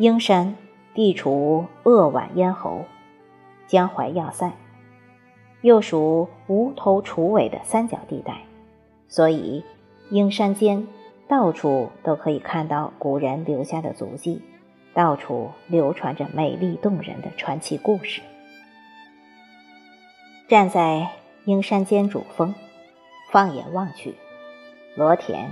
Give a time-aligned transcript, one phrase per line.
[0.00, 0.56] 鹰山
[0.94, 2.86] 地处鄂皖咽喉、
[3.66, 4.50] 江淮要塞，
[5.60, 8.44] 又属无头楚尾的三角地带，
[9.08, 9.62] 所以
[10.10, 10.88] 鹰山间
[11.28, 14.40] 到处都可以看到古人留下的足迹，
[14.94, 18.22] 到处流传着美丽动人的传奇故事。
[20.48, 21.10] 站在
[21.44, 22.54] 鹰山间主峰，
[23.30, 24.14] 放眼望去，
[24.96, 25.50] 罗田、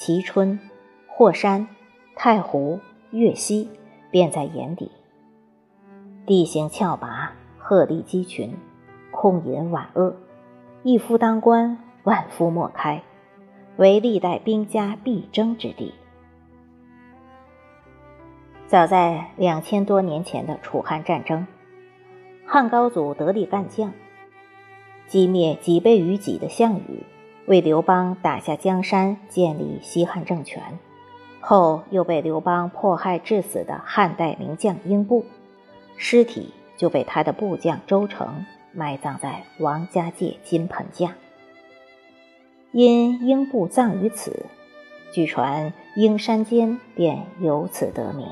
[0.00, 0.58] 蕲春、
[1.06, 1.68] 霍山、
[2.16, 2.80] 太湖。
[3.10, 3.70] 月溪
[4.14, 4.92] 便在眼底，
[6.24, 8.54] 地形峭拔，鹤立鸡群，
[9.10, 10.14] 空隐晚恶，
[10.84, 13.02] 一夫当关，万夫莫开，
[13.76, 15.92] 为历代兵家必争之地。
[18.68, 21.44] 早在两千多年前的楚汉战争，
[22.46, 23.92] 汉高祖得力干将，
[25.08, 27.02] 击灭几倍于己的项羽，
[27.48, 30.62] 为刘邦打下江山，建立西汉政权。
[31.46, 35.26] 后又被刘邦迫害致死的汉代名将英布，
[35.98, 41.16] 尸体就被他的部将周成埋葬在王家界金盆架。
[42.72, 44.46] 因英布葬于此，
[45.12, 48.26] 据传英山间便由此得名。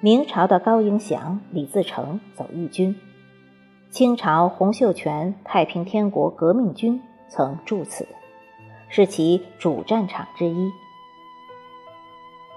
[0.00, 2.96] 明朝的高迎祥、李自成走义军，
[3.88, 8.08] 清朝洪秀全太平天国革命军曾驻此。
[8.90, 10.72] 是其主战场之一。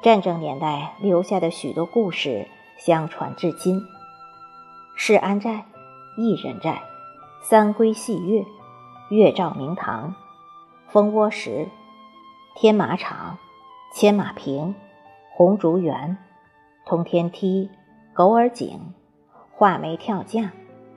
[0.02, 3.82] 战争年代留下的许多故事相传至今：
[4.96, 5.66] 世安寨、
[6.18, 6.82] 一人寨、
[7.42, 8.44] 三归戏月、
[9.10, 10.16] 月照明堂、
[10.90, 11.68] 蜂窝石、
[12.56, 13.38] 天马场、
[13.94, 14.76] 牵马坪、
[15.32, 16.18] 红竹园、
[16.86, 17.70] 通天梯、
[18.14, 18.94] 狗耳井、
[19.52, 20.52] 画眉跳架、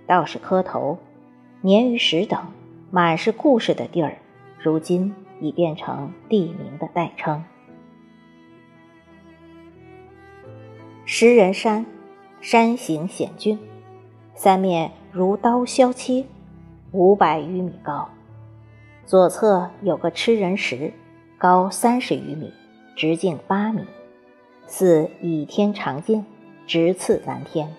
[0.06, 0.98] 道士磕头、
[1.62, 2.47] 鲶鱼石等，
[2.91, 4.19] 满是故事的地儿，
[4.59, 5.15] 如今。
[5.41, 7.45] 已变成地名的代称。
[11.05, 11.87] 石人山，
[12.41, 13.59] 山形险峻，
[14.35, 16.25] 三面如刀削切，
[16.91, 18.09] 五百余米高。
[19.05, 20.93] 左侧有个吃人石，
[21.39, 22.53] 高三十余米，
[22.97, 23.85] 直径八米，
[24.67, 26.27] 似倚天长剑，
[26.67, 27.73] 直刺蓝天。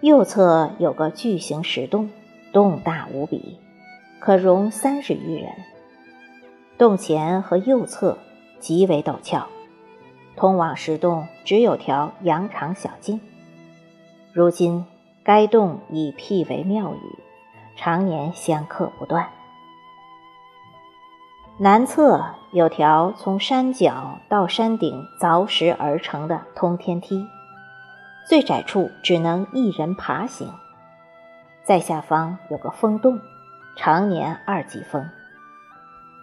[0.00, 2.08] 右侧有个巨型石洞，
[2.52, 3.58] 洞大无比，
[4.18, 5.52] 可容三十余人。
[6.78, 8.18] 洞前和右侧
[8.60, 9.48] 极为陡峭，
[10.36, 13.20] 通往石洞只有条羊肠小径。
[14.32, 14.86] 如今
[15.24, 17.18] 该洞已辟为庙宇，
[17.74, 19.28] 常年香客不断。
[21.58, 27.26] 南侧有条从山脚到山顶凿石而成的通天梯，
[28.28, 30.48] 最窄处只能一人爬行。
[31.64, 33.18] 在下方有个风洞，
[33.76, 35.10] 常年二级风。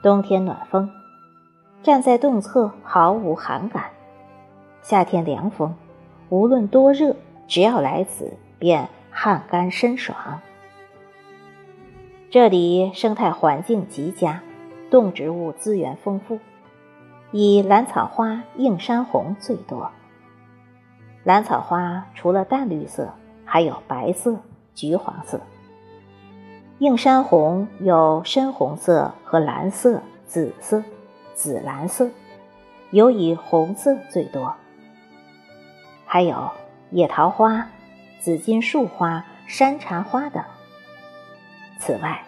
[0.06, 0.92] 冬天暖风，
[1.82, 3.86] 站在洞侧毫无寒感；
[4.84, 5.74] 夏天凉风，
[6.30, 7.16] 无论多热，
[7.48, 10.16] 只要来此便汗干身爽。
[12.30, 14.44] 这里生态环境极佳，
[14.92, 16.38] 动植物资源丰富，
[17.32, 19.90] 以兰草花、映山红最多。
[21.24, 23.12] 兰草花除了淡绿色，
[23.44, 24.38] 还有白色、
[24.76, 25.42] 橘黄色。
[26.80, 30.84] 映山红有深红色和蓝色、紫色、
[31.34, 32.10] 紫蓝色，
[32.92, 34.54] 尤以红色最多。
[36.06, 36.52] 还有
[36.92, 37.70] 野桃花、
[38.20, 40.44] 紫金树花、山茶花等。
[41.80, 42.24] 此外，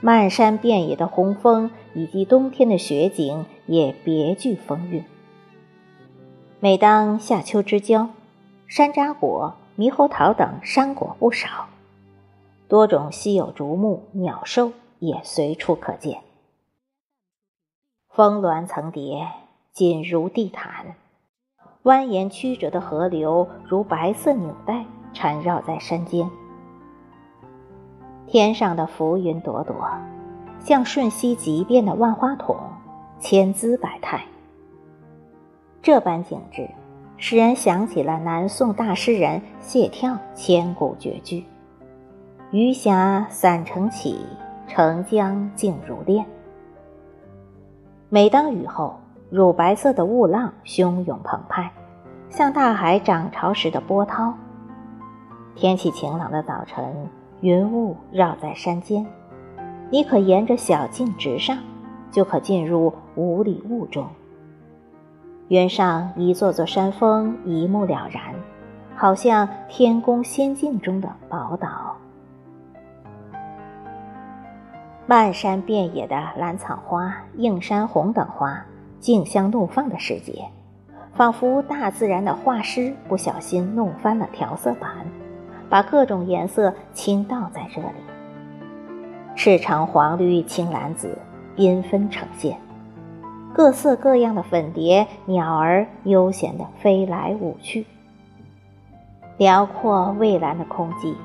[0.00, 5.04] 漫山遍野的红枫以及冬天的雪景也别具风韵。
[6.60, 8.08] 每当夏秋之交，
[8.66, 11.66] 山楂果、猕猴桃等山果不少。
[12.72, 16.22] 多种稀有竹木、鸟兽也随处可见。
[18.08, 19.28] 峰峦层叠，
[19.72, 20.94] 紧如地毯；
[21.82, 26.30] 蜿蜒曲折的河流如白色纽带缠绕在山间。
[28.26, 29.76] 天上的浮云朵朵，
[30.58, 32.56] 像瞬息即变的万花筒，
[33.20, 34.24] 千姿百态。
[35.82, 36.70] 这般景致，
[37.18, 41.44] 使人想起了南宋大诗人谢眺千古绝句。
[42.52, 44.14] 余霞散成绮，
[44.68, 46.26] 澄江静如练。
[48.10, 49.00] 每当雨后，
[49.30, 51.70] 乳白色的雾浪汹涌澎湃，
[52.28, 54.34] 像大海涨潮时的波涛。
[55.54, 56.84] 天气晴朗的早晨，
[57.40, 59.06] 云雾绕在山间，
[59.88, 61.56] 你可沿着小径直上，
[62.10, 64.06] 就可进入五里雾中。
[65.48, 68.34] 云上一座座山峰一目了然，
[68.94, 71.91] 好像天宫仙境中的宝岛。
[75.06, 78.64] 漫山遍野的兰草花、映山红等花
[79.00, 80.44] 竞相怒放的时节，
[81.14, 84.90] 仿佛大自然的画师不小心弄翻了调色板，
[85.68, 87.88] 把各种颜色倾倒在这里。
[89.34, 91.18] 赤橙黄绿青蓝紫，
[91.56, 92.56] 缤纷呈现，
[93.52, 97.84] 各色各样的粉蝶、鸟儿悠闲地飞来舞去。
[99.38, 101.16] 辽阔蔚蓝的空际，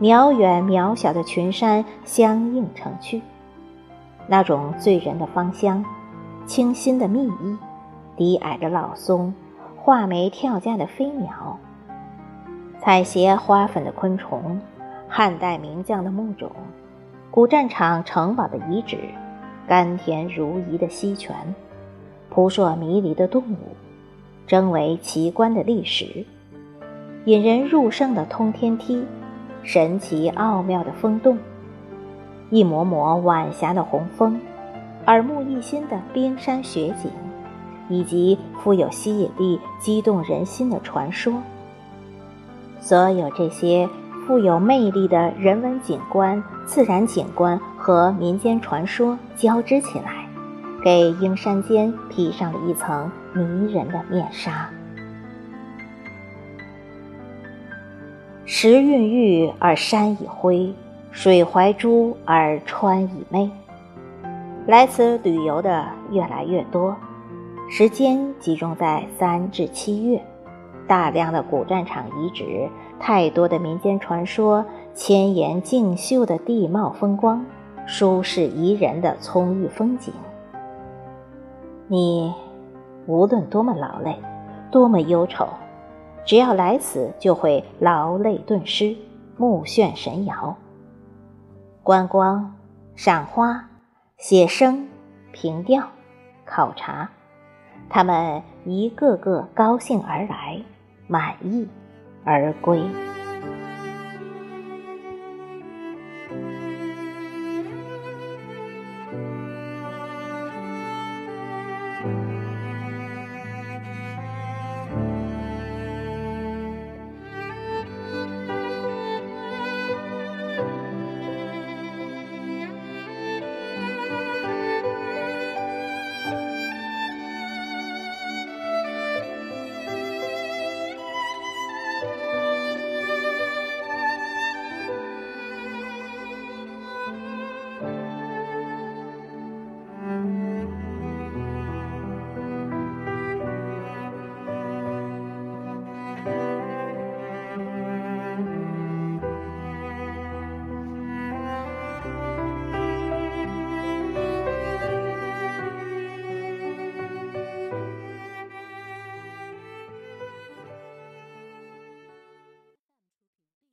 [0.00, 3.22] 渺远渺小的群山相映成趣。
[4.26, 5.84] 那种醉人的芳香，
[6.46, 7.56] 清新的蜜意，
[8.16, 9.34] 低矮的老松，
[9.76, 11.58] 画眉跳架的飞鸟，
[12.80, 14.60] 采撷花粉的昆虫，
[15.08, 16.50] 汉代名将的墓冢，
[17.30, 18.98] 古战场城堡的遗址，
[19.68, 21.54] 甘甜如饴的溪泉，
[22.30, 23.76] 扑朔迷离的动物，
[24.46, 26.24] 真为奇观的历史，
[27.26, 29.04] 引人入胜的通天梯，
[29.64, 31.36] 神奇奥妙的风洞。
[32.50, 34.38] 一抹抹晚霞的红枫，
[35.06, 37.10] 耳目一新的冰山雪景，
[37.88, 41.42] 以及富有吸引力、激动人心的传说。
[42.78, 43.88] 所有这些
[44.26, 50.28] 富有魅力的人文景观、自然景观和民间传说交织起来，
[50.84, 54.68] 给鹰山间披上了一层迷人的面纱。
[58.46, 60.74] 时韵郁而山已灰。
[61.16, 63.48] 水怀珠而川已媚，
[64.66, 66.96] 来此旅游的越来越多，
[67.70, 70.20] 时间集中在三至七月，
[70.88, 72.68] 大量的古战场遗址，
[72.98, 77.46] 太多的民间传说，千岩竞秀的地貌风光，
[77.86, 80.12] 舒适宜人的葱郁风景。
[81.86, 82.34] 你
[83.06, 84.16] 无论多么劳累，
[84.72, 85.46] 多么忧愁，
[86.24, 88.96] 只要来此，就会劳累顿失，
[89.36, 90.56] 目眩神摇。
[91.82, 92.54] 观光、
[92.96, 93.68] 赏花、
[94.16, 94.88] 写生、
[95.32, 95.86] 凭吊、
[96.46, 97.10] 考察，
[97.90, 100.62] 他们一个个高兴而来，
[101.06, 101.68] 满意
[102.24, 102.82] 而归。